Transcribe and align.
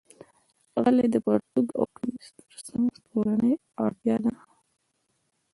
غلۍ 0.81 1.07
د 1.11 1.15
پرتوګ 1.25 1.67
او 1.79 1.85
کمیس 1.95 2.27
تر 2.37 2.55
څنګ 2.67 2.85
کورنۍ 3.07 3.53
اړتیا 3.85 4.15
ده. 4.23 4.33